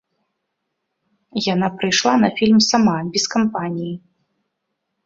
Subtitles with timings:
[1.53, 3.93] Яна прыйшла на фільм сама, без кампаніі.